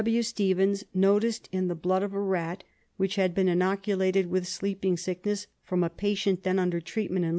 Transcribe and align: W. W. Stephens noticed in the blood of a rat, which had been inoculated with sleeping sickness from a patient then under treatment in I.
W. 0.01 0.11
W. 0.15 0.23
Stephens 0.23 0.83
noticed 0.95 1.47
in 1.51 1.67
the 1.67 1.75
blood 1.75 2.01
of 2.01 2.11
a 2.11 2.19
rat, 2.19 2.63
which 2.97 3.17
had 3.17 3.35
been 3.35 3.47
inoculated 3.47 4.31
with 4.31 4.47
sleeping 4.47 4.97
sickness 4.97 5.45
from 5.63 5.83
a 5.83 5.91
patient 5.91 6.41
then 6.41 6.57
under 6.57 6.81
treatment 6.81 7.23
in 7.23 7.29
I. 7.29 7.29